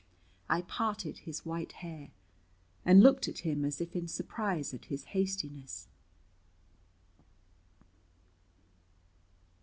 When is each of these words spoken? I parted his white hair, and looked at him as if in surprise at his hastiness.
I 0.49 0.63
parted 0.63 1.19
his 1.19 1.45
white 1.45 1.73
hair, 1.73 2.09
and 2.83 3.03
looked 3.03 3.27
at 3.27 3.45
him 3.45 3.63
as 3.63 3.79
if 3.79 3.95
in 3.95 4.07
surprise 4.07 4.73
at 4.73 4.85
his 4.85 5.03
hastiness. 5.13 5.89